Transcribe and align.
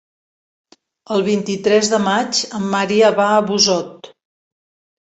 El 1.17 1.25
vint-i-tres 1.27 1.91
de 1.93 2.01
maig 2.09 2.41
en 2.61 2.67
Maria 2.73 3.15
va 3.21 3.31
a 3.39 3.47
Busot. 3.53 4.15